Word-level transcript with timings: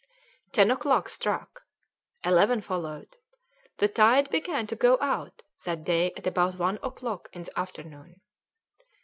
Ten 0.51 0.71
o'clock 0.71 1.09
struck. 1.09 1.61
Eleven 2.23 2.61
followed. 2.61 3.17
The 3.77 3.87
tide 3.87 4.31
began 4.31 4.65
to 4.65 4.75
go 4.75 4.97
out 4.99 5.43
that 5.63 5.83
day 5.83 6.11
at 6.17 6.25
about 6.25 6.55
one 6.57 6.79
o'clock 6.81 7.29
in 7.33 7.43
the 7.43 7.59
afternoon. 7.59 8.19